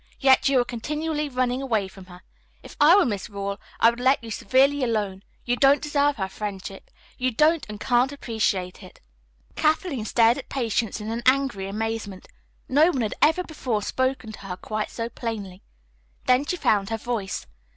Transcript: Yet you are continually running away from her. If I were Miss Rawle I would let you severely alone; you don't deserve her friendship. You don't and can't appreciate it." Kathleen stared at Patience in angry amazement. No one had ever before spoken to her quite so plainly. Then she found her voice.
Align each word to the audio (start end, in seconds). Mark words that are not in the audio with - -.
Yet 0.19 0.49
you 0.49 0.59
are 0.59 0.65
continually 0.65 1.29
running 1.29 1.61
away 1.61 1.87
from 1.87 2.05
her. 2.07 2.23
If 2.63 2.75
I 2.81 2.95
were 2.95 3.05
Miss 3.05 3.29
Rawle 3.29 3.59
I 3.79 3.91
would 3.91 3.99
let 3.99 4.23
you 4.23 4.31
severely 4.31 4.83
alone; 4.83 5.21
you 5.45 5.55
don't 5.55 5.79
deserve 5.79 6.15
her 6.15 6.27
friendship. 6.27 6.89
You 7.19 7.29
don't 7.29 7.63
and 7.69 7.79
can't 7.79 8.11
appreciate 8.11 8.81
it." 8.81 8.99
Kathleen 9.55 10.05
stared 10.05 10.39
at 10.39 10.49
Patience 10.49 10.99
in 11.01 11.21
angry 11.27 11.67
amazement. 11.67 12.27
No 12.67 12.89
one 12.89 13.01
had 13.01 13.13
ever 13.21 13.43
before 13.43 13.83
spoken 13.83 14.31
to 14.31 14.39
her 14.39 14.57
quite 14.57 14.89
so 14.89 15.07
plainly. 15.07 15.61
Then 16.25 16.45
she 16.47 16.57
found 16.57 16.89
her 16.89 16.97
voice. 16.97 17.45